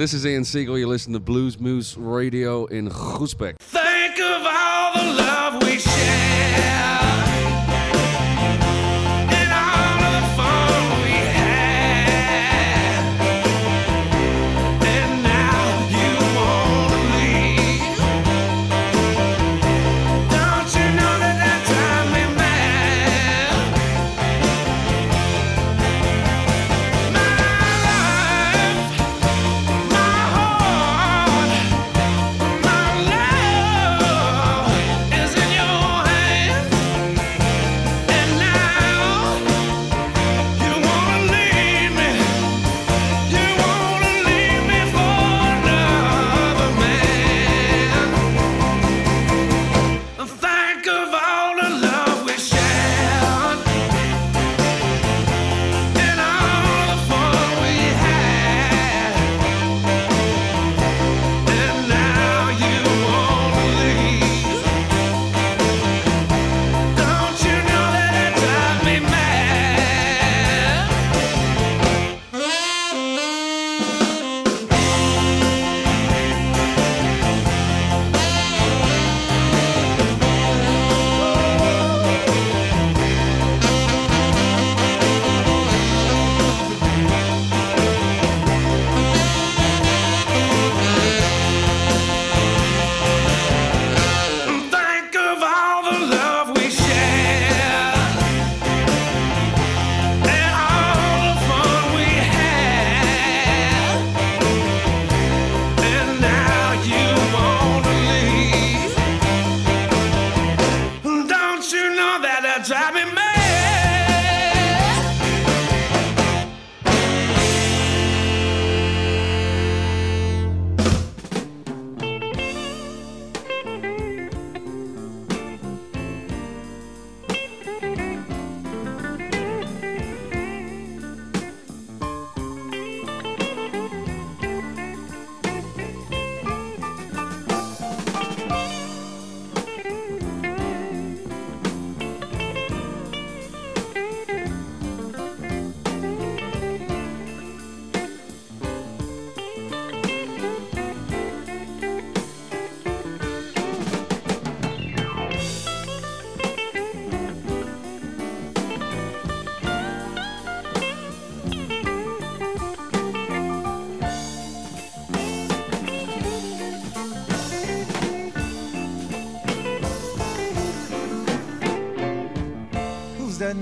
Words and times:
This 0.00 0.14
is 0.14 0.24
Ian 0.24 0.46
Siegel. 0.46 0.78
You 0.78 0.86
listen 0.86 1.12
to 1.12 1.20
Blues 1.20 1.60
Moose 1.60 1.94
Radio 1.94 2.64
in 2.64 2.88
Groesbeek. 2.88 3.56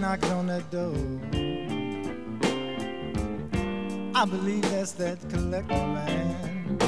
Knocking 0.09 0.33
on 0.33 0.47
that 0.47 0.71
door? 0.71 0.95
I 4.15 4.25
believe 4.25 4.63
that's 4.63 4.93
that 4.93 5.19
collector 5.29 5.75
man. 5.75 6.79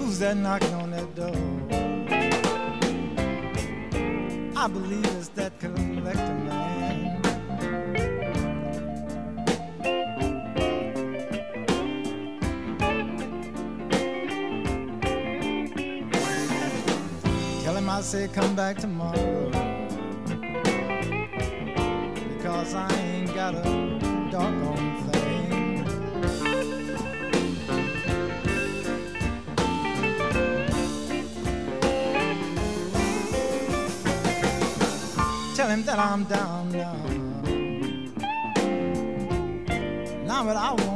Who's 0.00 0.18
that 0.18 0.36
knocking 0.36 0.74
on 0.74 0.90
that 0.90 1.14
door? 1.14 1.36
I 4.56 4.66
believe 4.66 5.06
it's 5.18 5.28
that 5.28 5.56
collector 5.60 6.41
Him 18.14 18.28
come 18.28 18.54
back 18.54 18.76
tomorrow. 18.76 19.48
Because 22.28 22.74
I 22.74 22.86
ain't 22.98 23.34
got 23.34 23.54
a 23.54 23.62
doggone 24.30 25.02
thing. 25.10 25.84
Tell 35.56 35.68
him 35.70 35.82
that 35.84 35.98
I'm 35.98 36.24
down 36.24 36.70
now. 36.70 36.94
Now, 40.26 40.44
but 40.44 40.56
I 40.56 40.72
won't 40.72 40.91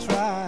Try 0.00 0.43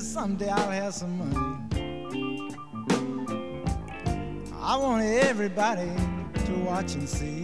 That 0.00 0.06
someday 0.06 0.48
I'll 0.48 0.70
have 0.70 0.94
some 0.94 1.18
money. 1.18 1.58
I 4.58 4.76
want 4.78 5.04
everybody 5.04 5.90
to 6.46 6.52
watch 6.64 6.94
and 6.94 7.06
see. 7.06 7.39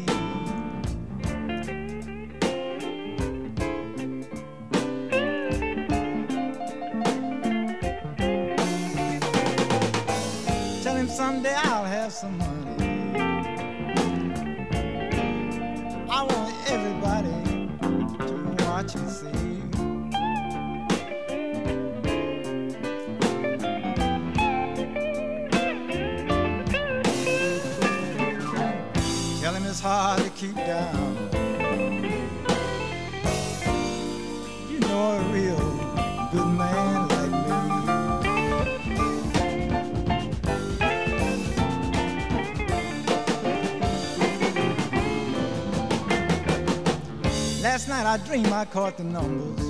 I 48.16 48.18
dreamed 48.20 48.46
I 48.46 48.64
caught 48.64 48.96
the 48.96 49.04
numbers 49.04 49.60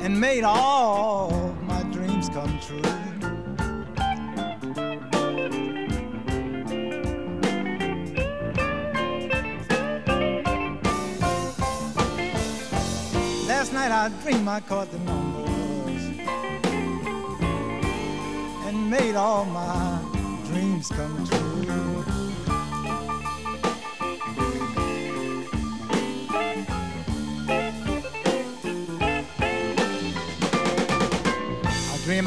and 0.00 0.20
made 0.20 0.44
all 0.44 1.56
my 1.62 1.82
dreams 1.90 2.28
come 2.28 2.60
true. 2.60 2.80
Last 13.48 13.72
night 13.72 13.90
I 13.90 14.08
dreamed 14.22 14.46
I 14.46 14.60
caught 14.60 14.92
the 14.92 14.98
numbers 15.00 16.02
and 18.68 18.88
made 18.88 19.16
all 19.16 19.44
my 19.46 20.00
dreams 20.46 20.90
come 20.90 21.26
true. 21.26 21.95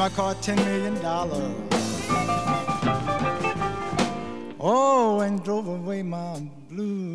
Dream 0.00 0.12
I 0.12 0.16
caught 0.16 0.42
ten 0.42 0.56
million 0.56 0.94
dollars. 1.02 1.54
Oh, 4.58 5.20
and 5.20 5.44
drove 5.44 5.68
away 5.68 6.02
my 6.02 6.40
blues. 6.70 7.09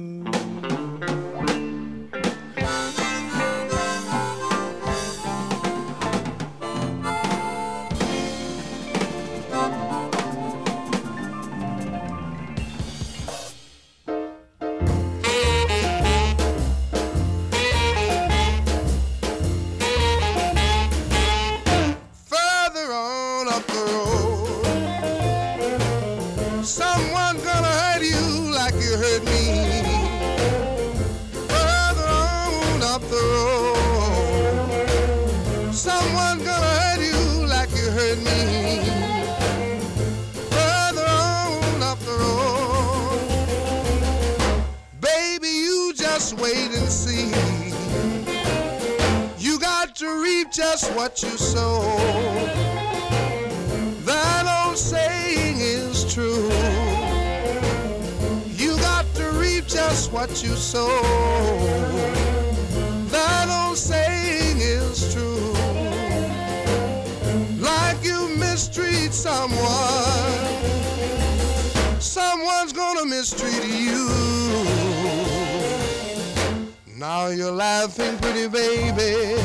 Now 77.17 77.27
you're 77.27 77.49
laughing, 77.49 78.17
pretty 78.17 78.49
baby. 78.49 79.37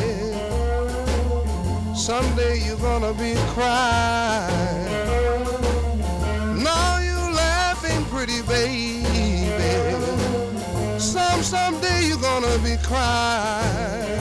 Someday 1.94 2.58
you're 2.66 2.76
gonna 2.78 3.14
be 3.14 3.34
crying. 3.54 4.88
Now 6.64 6.98
you're 6.98 7.32
laughing, 7.32 8.04
pretty 8.06 8.42
baby. 8.42 9.04
Some 10.98 11.44
someday 11.44 12.08
you're 12.08 12.18
gonna 12.18 12.58
be 12.58 12.76
crying. 12.82 14.19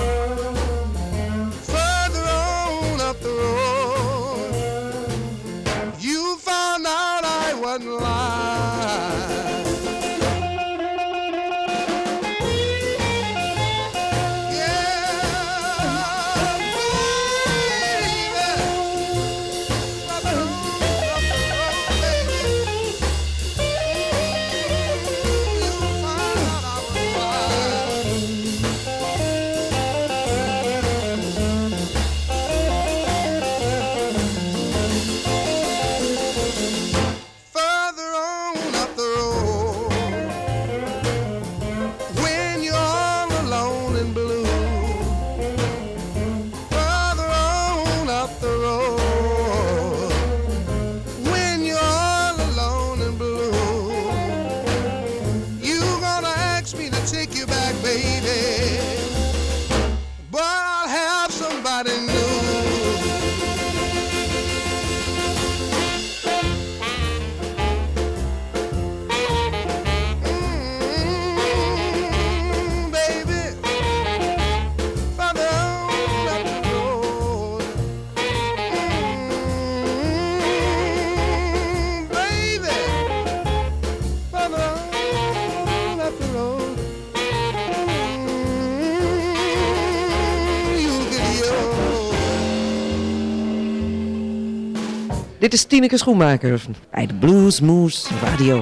Dit 95.39 95.53
is 95.53 95.63
Tineke 95.63 95.97
Schoenmaker 95.97 96.61
bij 96.91 97.05
de 97.05 97.13
Blues 97.13 97.59
Moose 97.59 98.07
Radio. 98.23 98.59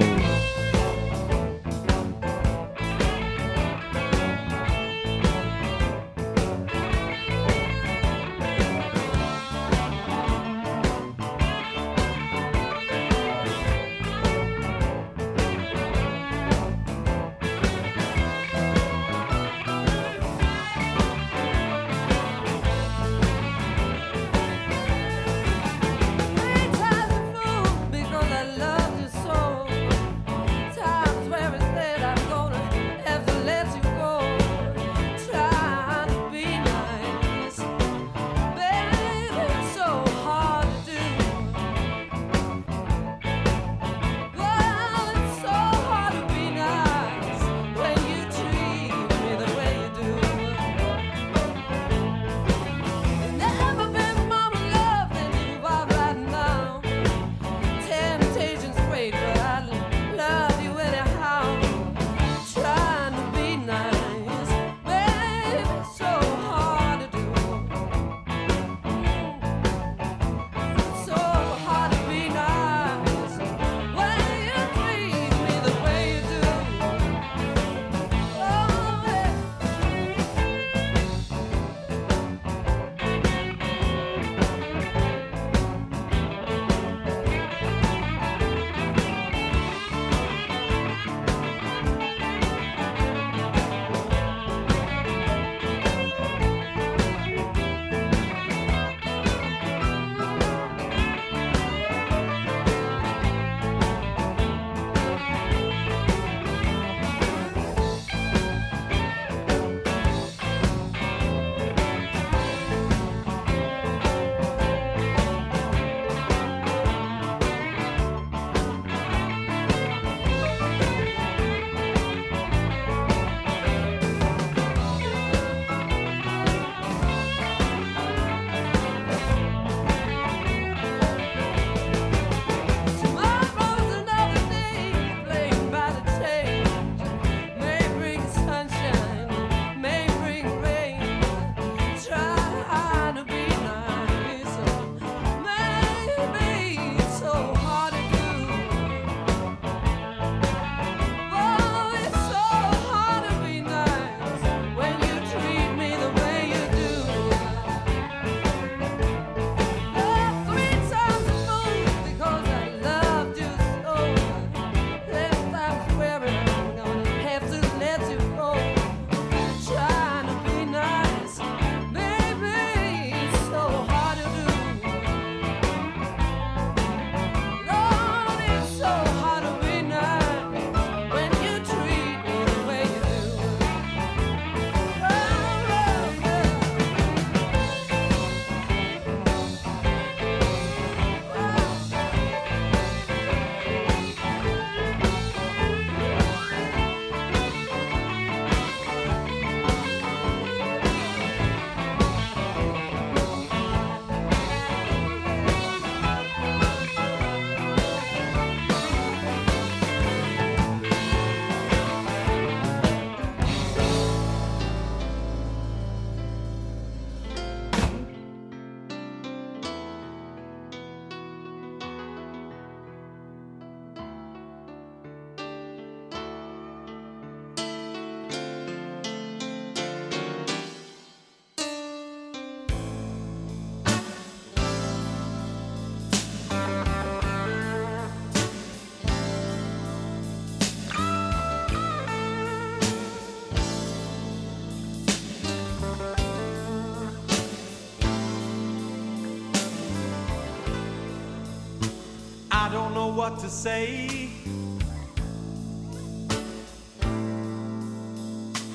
What 253.18 253.36
to 253.40 253.48
say. 253.48 254.28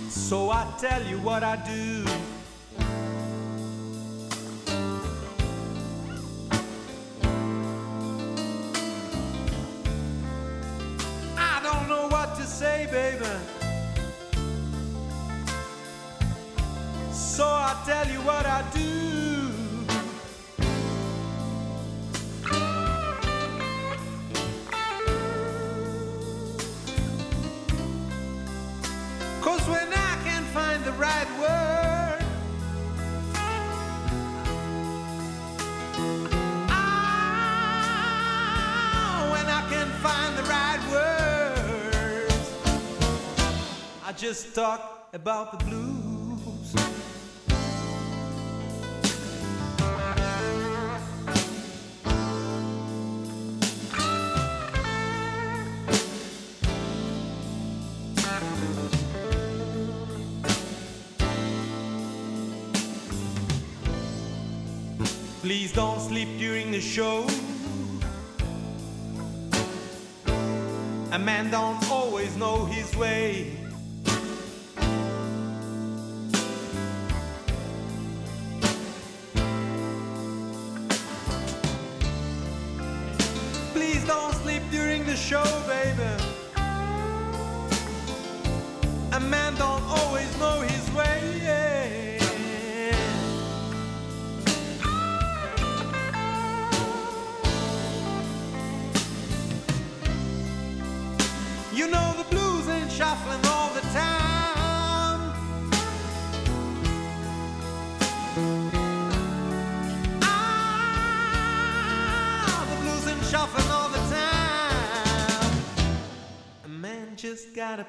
So 0.10 0.50
I 0.50 0.68
tell 0.78 1.02
you 1.04 1.18
what 1.20 1.44
I 1.44 1.56
do. 1.56 2.04
I 11.38 11.62
don't 11.64 11.88
know 11.88 12.10
what 12.10 12.36
to 12.36 12.44
say, 12.44 12.90
baby. 12.92 13.26
So 17.14 17.46
I 17.46 17.82
tell 17.86 18.10
you 18.10 18.20
what 18.20 18.46
I 18.46 18.62
do. 18.74 18.93
Just 44.24 44.56
talk 44.56 45.10
about 45.12 45.52
the 45.52 45.66
blues. 45.66 46.74
Please 65.42 65.74
don't 65.74 66.00
sleep 66.00 66.30
during 66.40 66.72
the 66.72 66.80
show. 66.80 67.28
A 71.12 71.20
man 71.20 71.52
don't 71.52 71.92
always 71.92 72.38
know 72.38 72.64
his 72.64 72.96
way. 72.96 73.63
Show, 85.24 85.63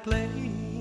just 0.07 0.73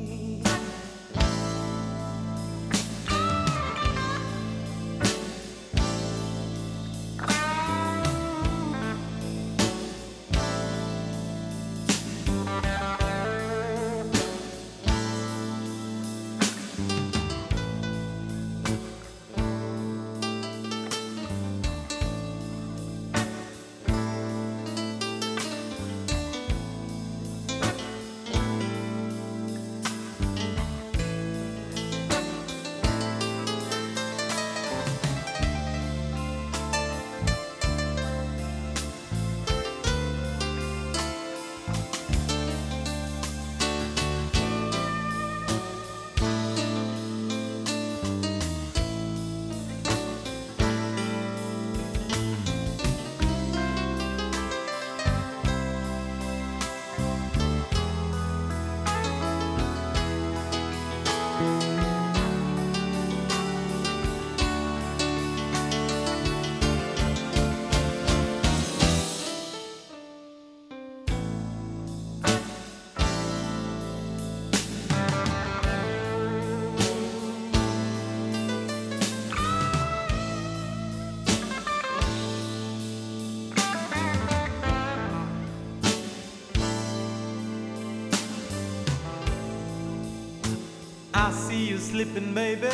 I 91.25 91.31
see 91.31 91.69
you 91.69 91.77
slipping, 91.77 92.33
baby. 92.33 92.67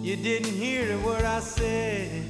You 0.00 0.16
didn't 0.16 0.54
hear 0.54 0.94
a 0.94 0.98
word 0.98 1.24
I 1.24 1.40
said. 1.40 2.27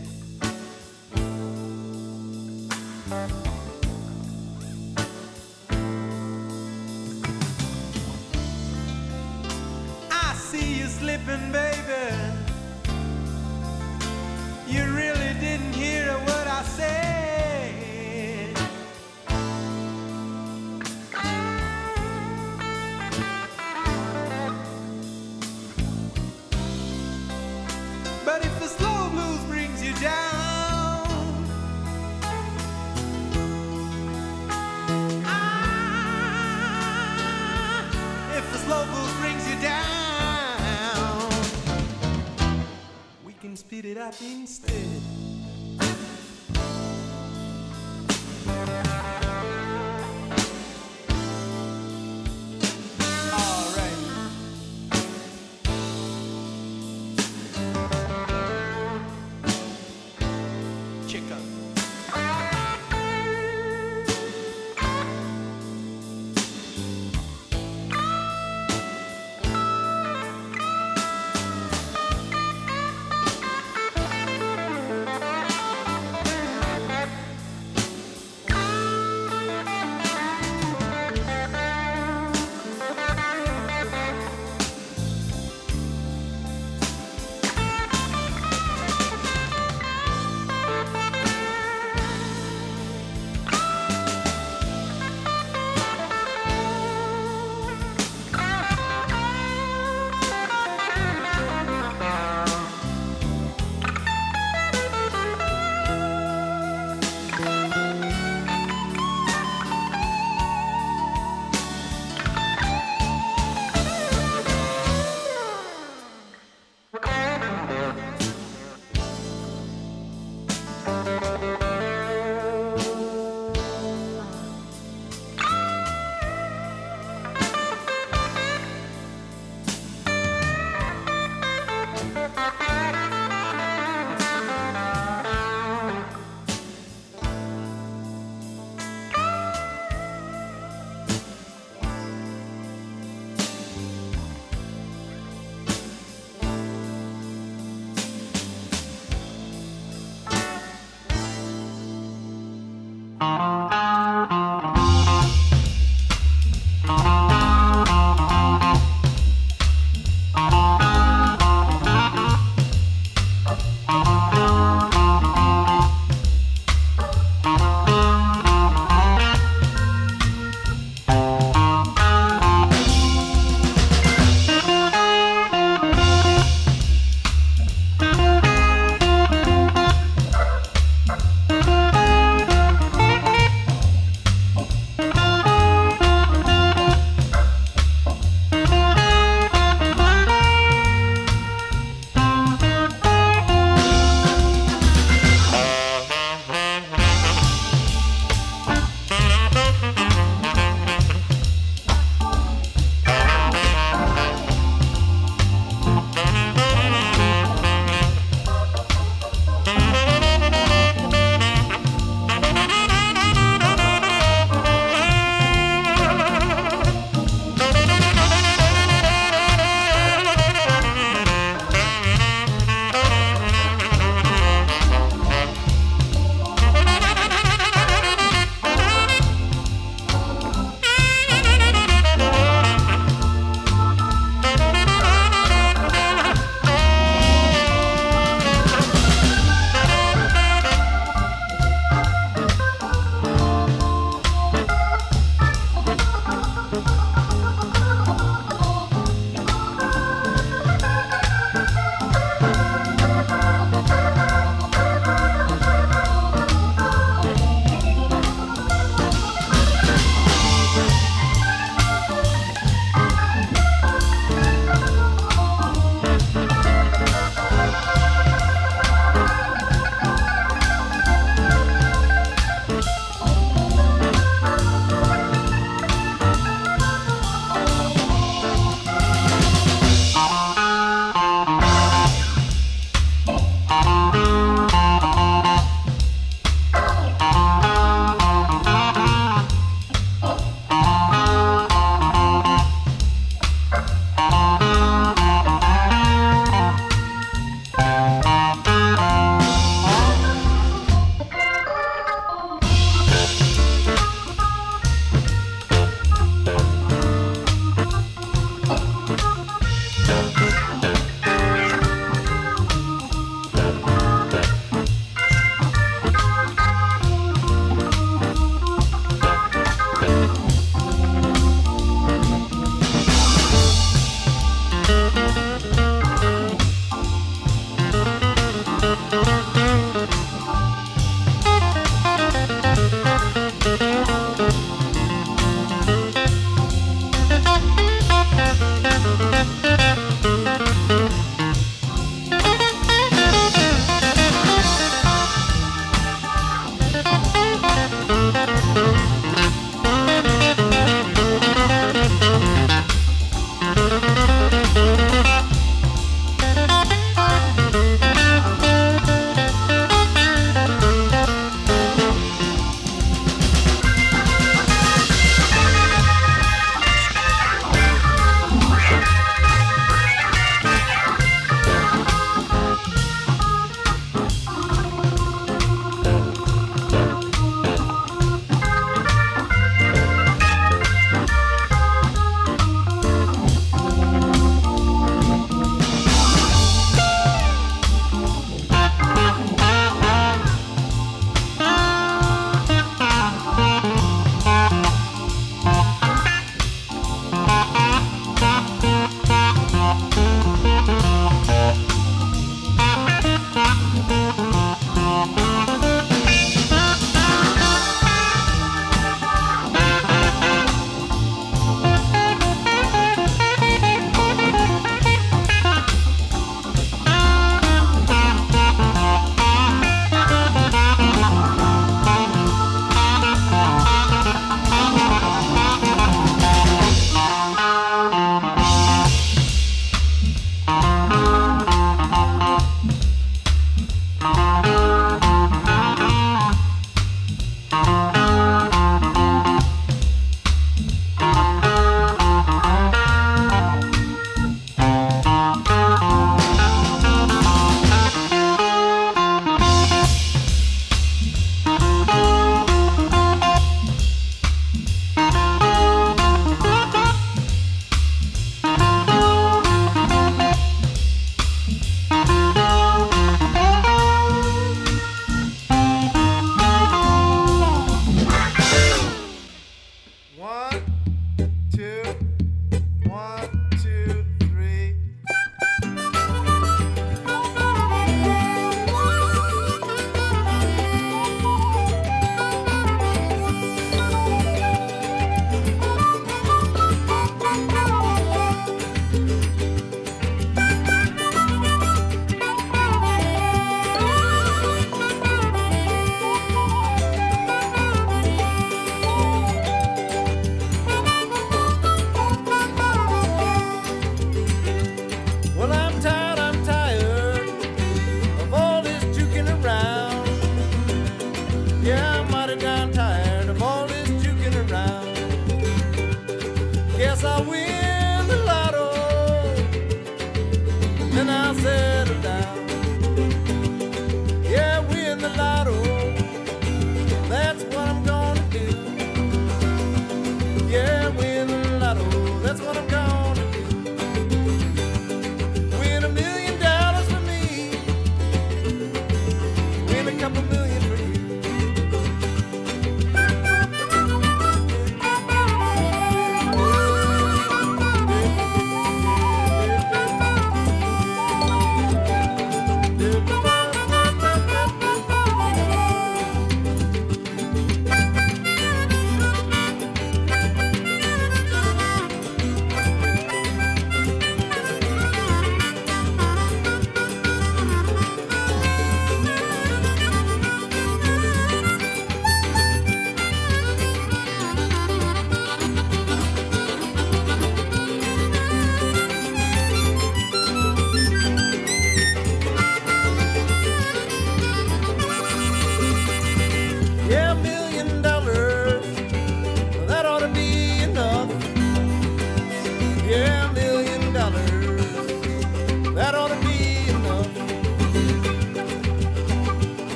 It 43.88 43.96
up 43.96 44.14
instead. 44.20 44.87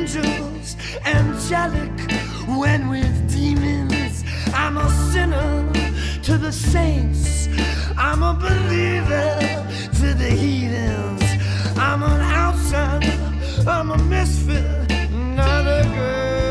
angels, 0.00 0.76
angelic 1.04 1.98
when 2.46 2.88
with 2.88 3.30
demons. 3.30 4.24
I'm 4.54 4.78
a 4.78 4.88
sinner 5.12 5.70
to 6.22 6.38
the 6.38 6.52
saints, 6.52 7.48
I'm 7.96 8.22
a 8.22 8.34
believer 8.34 9.38
to 10.00 10.14
the 10.14 10.30
heathens. 10.30 11.22
I'm 11.76 12.02
an 12.02 12.20
outsider, 12.20 13.18
I'm 13.68 13.90
a 13.90 13.98
misfit, 13.98 14.88
not 15.12 15.66
a 15.66 15.82
girl. 15.94 16.49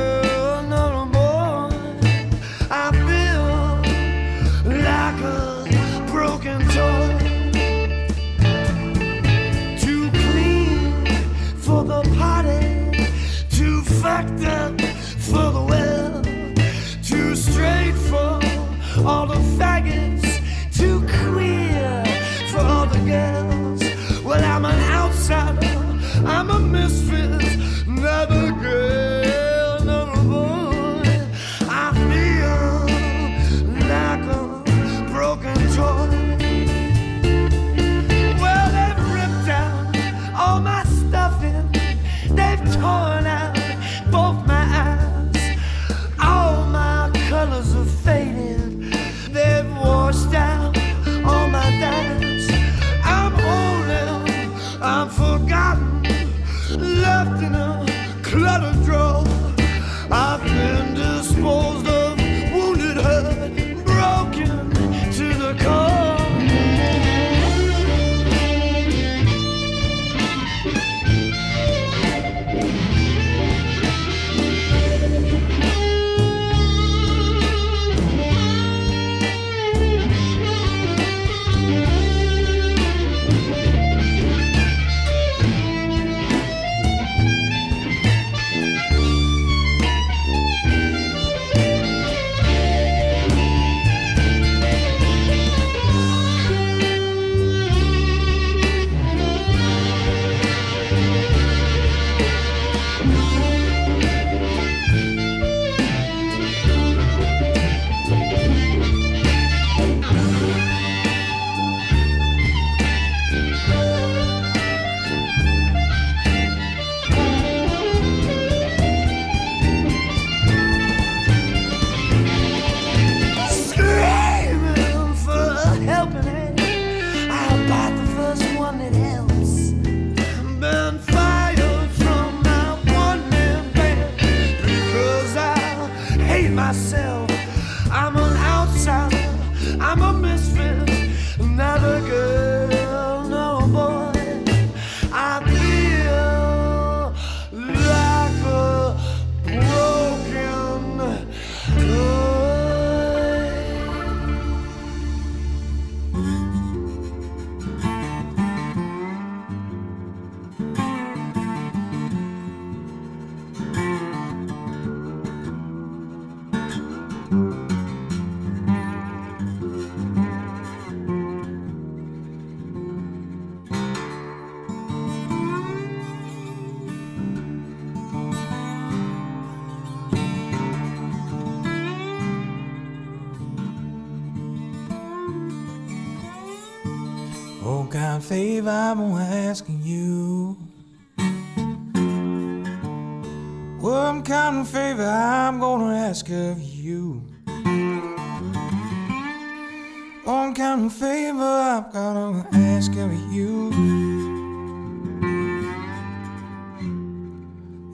Ask 203.00 203.32
you? 203.32 203.72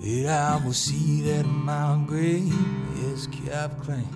Yeah, 0.01 0.55
I 0.55 0.65
will 0.65 0.73
see 0.73 1.21
that 1.21 1.45
my 1.45 2.03
grave 2.07 2.53
is 3.03 3.27
kept 3.27 3.81
clean. 3.83 4.07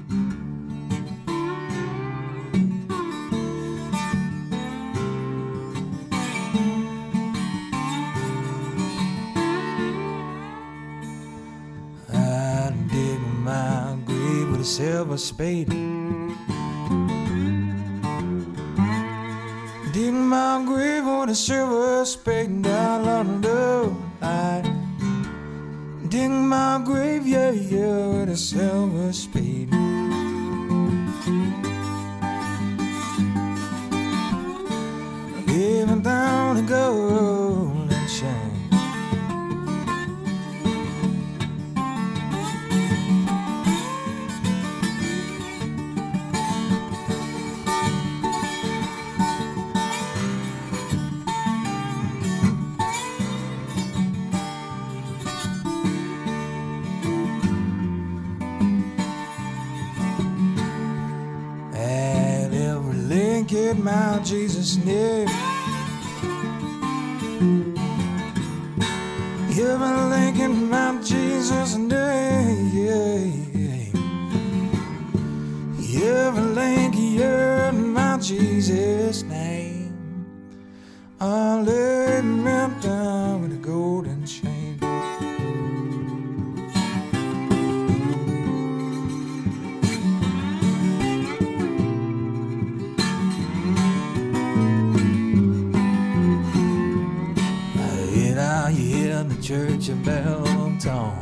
I 12.12 12.74
dig 12.92 13.20
my 13.44 13.98
grave 14.06 14.52
with 14.52 14.62
a 14.62 14.66
silver 14.66 15.18
spade. 15.18 15.99
A 21.30 21.36
silver 21.36 22.04
spade 22.06 22.64
down 22.64 23.08
under. 23.08 23.94
I 24.20 24.64
dig 26.08 26.32
my 26.32 26.82
grave, 26.84 27.28
yeah, 27.28 27.52
yeah, 27.52 28.08
with 28.08 28.30
a 28.30 28.38
silver 28.38 29.14
spade. 29.14 29.29
Tone. 100.80 101.20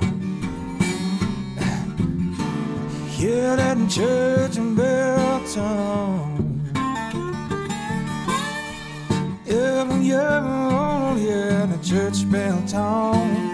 Hear 3.10 3.56
that 3.56 3.90
church 3.90 4.58
and 4.58 4.78
bell 4.78 5.42
tone. 5.52 6.62
Yeah, 9.46 10.00
yeah, 10.00 11.18
yeah, 11.18 11.66
the 11.66 11.80
church 11.84 12.30
bell 12.32 12.62
tone. 12.68 13.47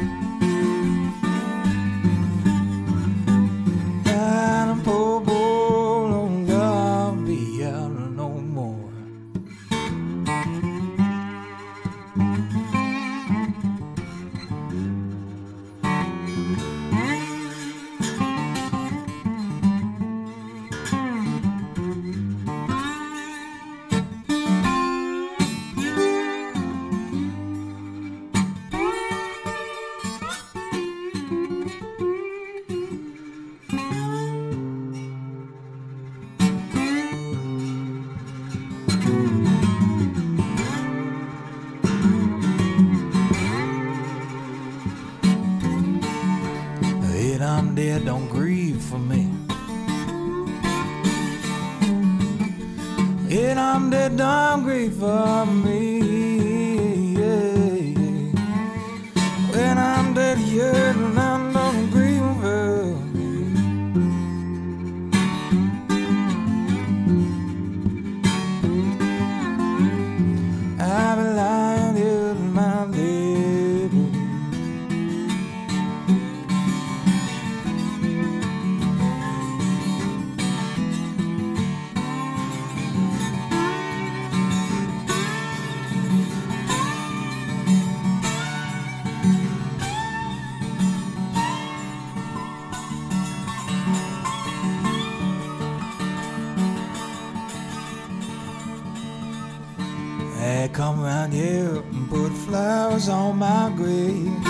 Hey, 100.46 100.70
come 100.74 101.00
around 101.02 101.32
here 101.32 101.78
and 101.78 102.10
put 102.10 102.34
flowers 102.34 103.08
on 103.08 103.38
my 103.38 103.72
grave. 103.78 104.44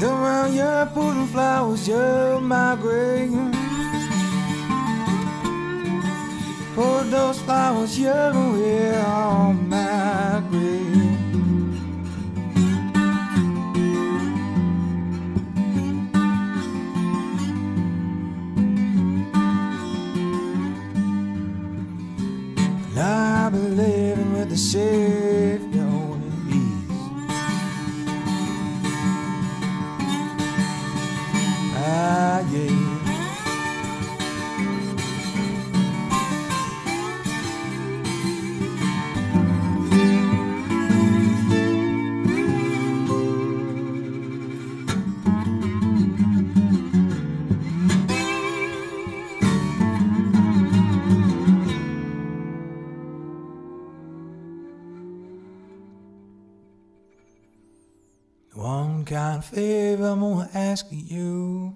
Come 0.00 0.20
around 0.20 0.50
here 0.50 0.90
putting 0.92 1.28
flowers 1.28 1.88
on 1.90 2.48
my 2.48 2.74
grave. 2.74 3.30
Put 6.74 7.10
those 7.12 7.40
flowers 7.42 7.94
here 7.94 9.00
on 9.06 9.68
my 9.68 10.42
grave. 10.50 10.99
Living 24.74 25.49
Favor 59.42 60.04
I'm 60.04 60.20
gonna 60.20 60.48
ask 60.54 60.86
you. 60.90 61.72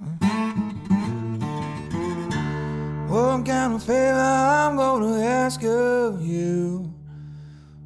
One 3.09 3.43
kind 3.45 3.75
of 3.75 3.83
favor 3.83 4.19
I'm 4.19 4.77
gonna 4.77 5.21
ask 5.21 5.63
of 5.65 6.23
you. 6.25 6.93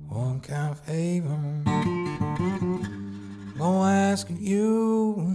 One 0.09 0.41
kind 0.41 0.73
of 0.73 0.81
favor 0.81 1.29
I'm 1.31 1.65
gonna 3.57 3.93
ask 3.93 4.29
of 4.29 4.41
you. 4.41 5.35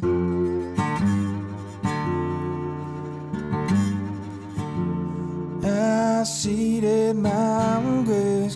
I 5.64 6.24
that 6.82 7.16
my 7.16 8.04
grace 8.06 8.56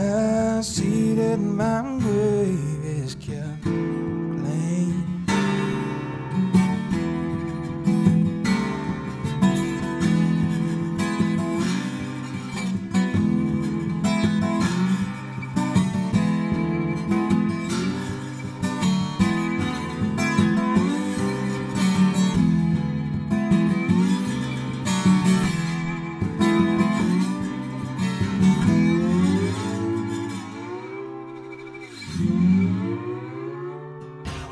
I 0.00 0.60
see 0.60 1.16
my 1.36 1.82
grave 1.98 2.77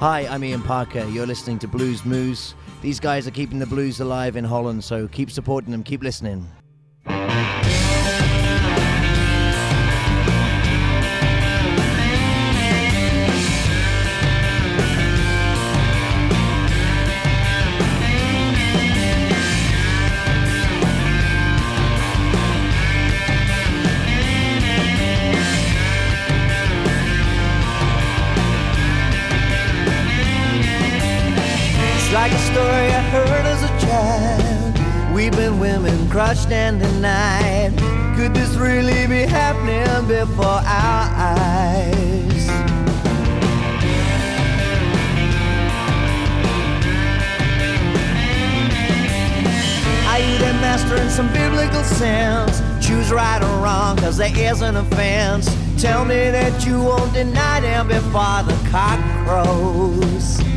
Hi, 0.06 0.20
I'm 0.28 0.44
Ian 0.44 0.62
Parker. 0.62 1.04
You're 1.06 1.26
listening 1.26 1.58
to 1.58 1.66
Blues 1.66 2.04
Moose. 2.04 2.54
These 2.80 3.00
guys 3.00 3.26
are 3.26 3.32
keeping 3.32 3.58
the 3.58 3.66
blues 3.66 3.98
alive 3.98 4.36
in 4.36 4.44
Holland, 4.44 4.84
so 4.84 5.08
keep 5.08 5.32
supporting 5.32 5.72
them, 5.72 5.82
keep 5.82 6.00
listening. 6.00 6.46
Crushed 36.16 36.50
and 36.50 36.80
denied. 36.80 37.76
Could 38.16 38.32
this 38.32 38.54
really 38.54 39.06
be 39.06 39.28
happening 39.30 40.08
before 40.08 40.46
our 40.46 41.04
eyes? 41.12 42.48
Are 50.08 50.18
you 50.18 50.38
the 50.38 50.54
master 50.64 50.96
in 50.96 51.10
some 51.10 51.30
biblical 51.34 51.84
sense? 51.84 52.62
Choose 52.80 53.12
right 53.12 53.42
or 53.42 53.62
wrong, 53.62 53.98
cause 53.98 54.16
there 54.16 54.34
is 54.34 54.62
an 54.62 54.76
offense. 54.76 55.54
Tell 55.76 56.06
me 56.06 56.30
that 56.30 56.64
you 56.66 56.80
won't 56.80 57.12
deny 57.12 57.60
them 57.60 57.88
before 57.88 58.42
the 58.42 58.56
cock 58.70 58.98
crows. 59.26 60.55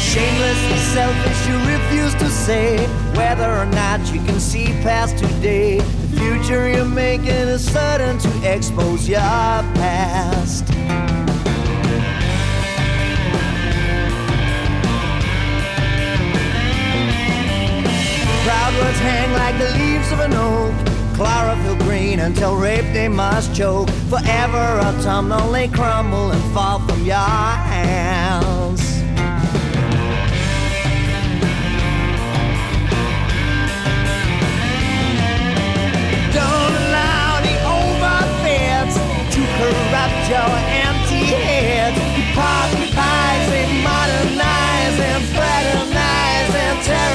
Shamelessly 0.00 0.78
selfish, 0.94 1.48
you 1.48 1.56
refuse 1.74 2.14
to 2.14 2.28
say 2.30 2.86
whether 3.16 3.50
or 3.50 3.66
not 3.66 4.00
you 4.12 4.20
can 4.24 4.38
see 4.40 4.66
past 4.82 5.18
today. 5.18 5.78
The 5.78 6.08
future 6.20 6.68
you're 6.68 6.84
making 6.84 7.26
is 7.26 7.64
certain 7.64 8.18
to 8.18 8.52
expose 8.52 9.08
your 9.08 9.18
past. 9.18 10.73
Words 18.80 18.98
hang 18.98 19.32
like 19.32 19.56
the 19.58 19.70
leaves 19.78 20.10
of 20.12 20.20
an 20.20 20.34
oak. 20.34 20.74
Chlorophyll 21.16 21.76
green 21.86 22.20
until 22.20 22.56
rape 22.56 22.92
they 22.92 23.08
must 23.08 23.54
choke. 23.54 23.88
Forever 24.10 24.80
autumnal 24.86 25.50
they 25.52 25.68
crumble 25.68 26.32
and 26.32 26.42
fall 26.52 26.80
from 26.80 27.04
your 27.04 27.16
hands. 27.16 28.82
Don't 36.34 36.74
allow 36.82 37.40
the 37.46 37.56
overfeds 37.78 38.96
to 39.34 39.40
corrupt 39.56 40.22
your 40.34 40.52
empty 40.82 41.24
heads. 41.46 41.98
Hypocritize, 42.18 43.44
they 43.52 43.66
modernize 43.86 44.98
and 45.10 45.22
fraternize 45.34 46.54
and 46.64 46.82
terrorize. 46.82 47.13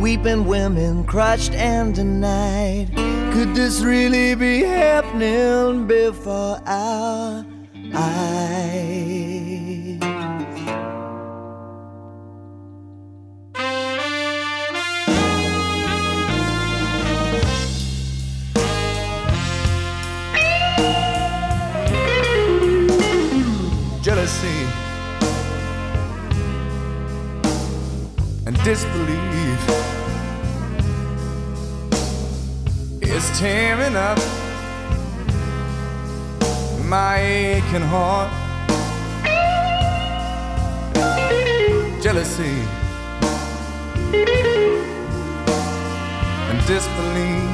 Weeping 0.00 0.46
women 0.46 1.04
crushed 1.04 1.52
and 1.52 1.94
denied. 1.94 2.90
Could 3.34 3.54
this 3.54 3.82
really 3.82 4.34
be 4.34 4.62
happening 4.62 5.86
before 5.86 6.58
our 6.66 7.44
eyes? 7.94 8.80
jealousy 24.02 24.66
and 28.46 28.56
disbelief 28.64 29.29
is 33.20 33.38
tearing 33.38 33.96
up 33.96 34.18
my 36.88 37.18
aching 37.18 37.86
heart. 37.92 38.30
Jealousy 42.02 42.56
and 46.48 46.58
disbelief 46.66 47.50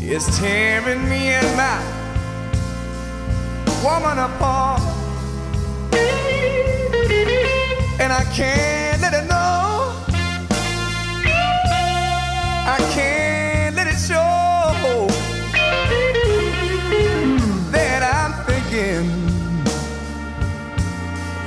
is 0.00 0.24
tearing 0.36 1.08
me 1.08 1.22
and 1.38 1.50
my 1.56 1.78
woman 3.84 4.18
apart. 4.18 4.82
And 8.00 8.12
I 8.12 8.24
can't 8.34 8.83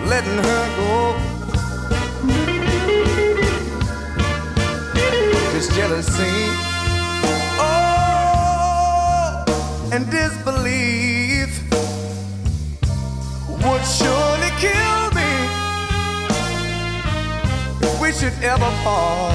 letting 0.10 0.38
her 0.38 0.66
go. 0.78 1.16
Just 5.52 5.72
jealousy. 5.74 6.36
Oh, 7.60 9.44
and 9.92 10.10
disbelief 10.10 11.62
would 13.50 13.84
surely 13.84 14.52
kill 14.64 15.02
me 15.18 15.32
if 17.82 17.94
we 18.02 18.12
should 18.14 18.38
ever 18.42 18.72
part. 18.84 19.34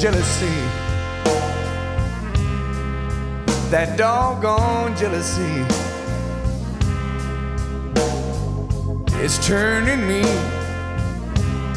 Jealousy, 0.00 0.56
that 3.70 3.96
doggone 3.96 4.96
jealousy 4.96 5.81
is 9.22 9.38
turning 9.46 10.04
me 10.08 10.22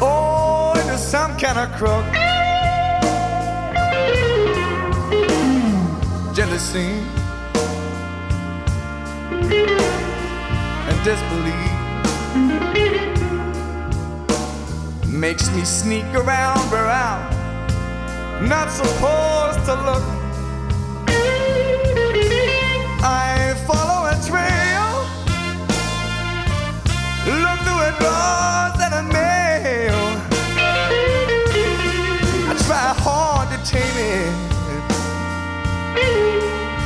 oh 0.00 0.72
into 0.74 0.98
some 0.98 1.38
kind 1.38 1.56
of 1.56 1.70
crook. 1.78 2.04
Jealousy 6.34 6.90
and 10.88 11.04
disbelief 11.04 11.72
makes 15.06 15.48
me 15.54 15.64
sneak 15.64 16.04
around 16.16 16.58
where 16.72 16.88
I'm 16.88 18.48
not 18.48 18.72
supposed 18.72 19.64
to 19.66 19.74
look. 19.84 20.25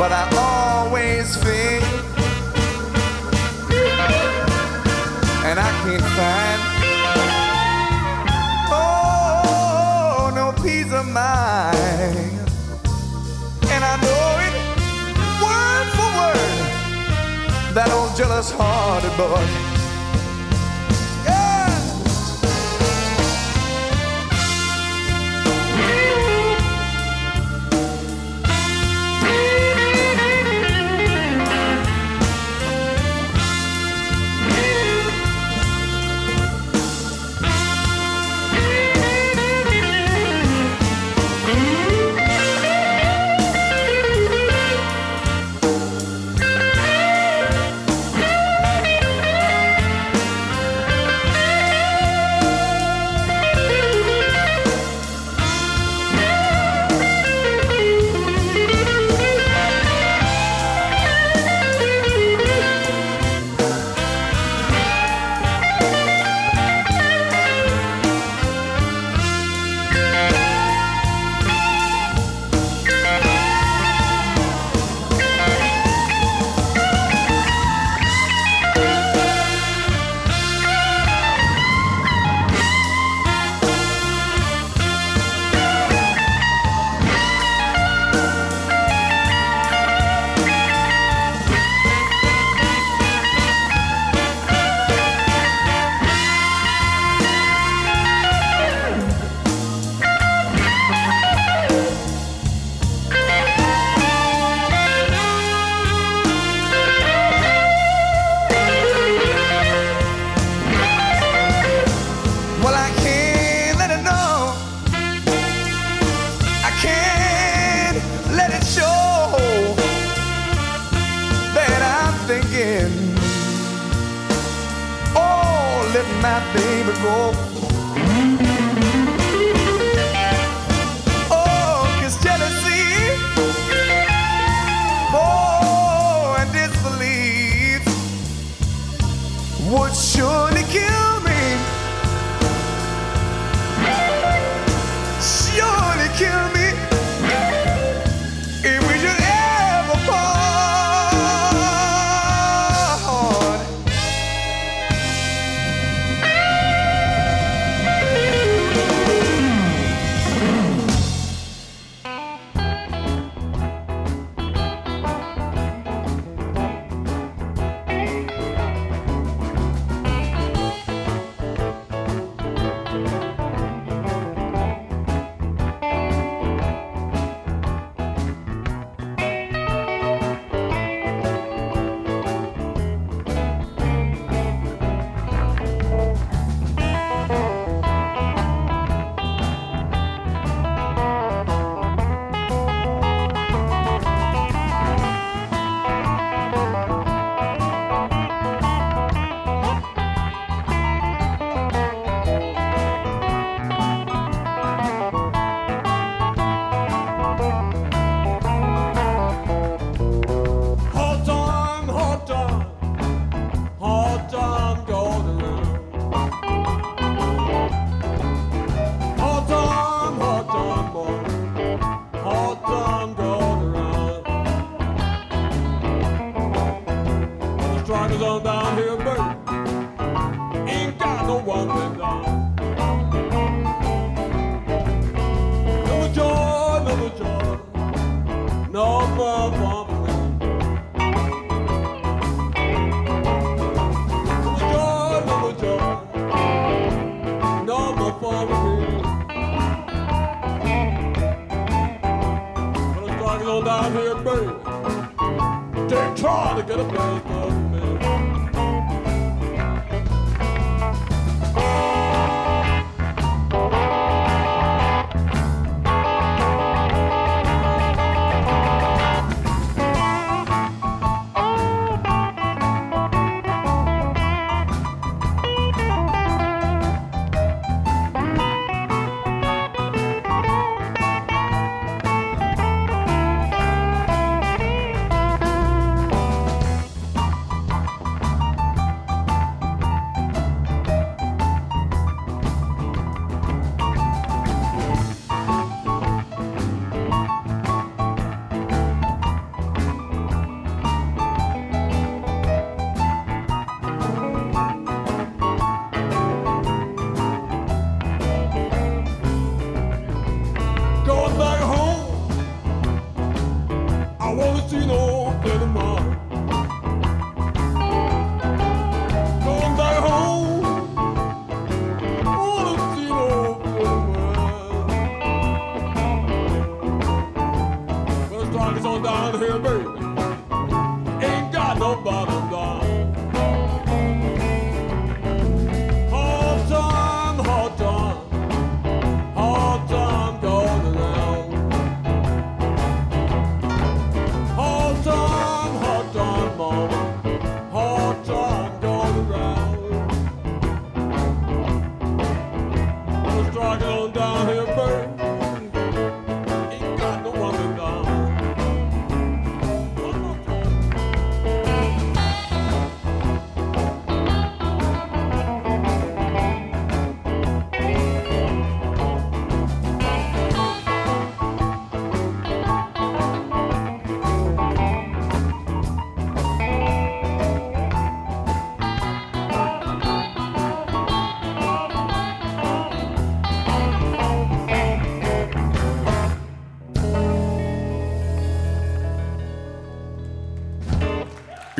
But 0.00 0.12
I 0.12 0.24
always 0.32 1.36
fail. 1.36 1.82
and 5.44 5.58
I 5.58 5.70
can't 5.82 6.08
find 6.16 6.60
oh 8.72 10.32
no 10.34 10.52
peace 10.62 10.90
of 10.90 11.06
mind. 11.06 12.32
And 13.74 13.82
I 13.92 13.94
know 14.04 14.24
it 14.46 14.54
word 15.44 15.86
for 15.96 16.10
word 16.20 17.74
that 17.74 17.90
old 17.92 18.16
jealous 18.16 18.50
hearted 18.50 19.14
boy. 19.18 19.59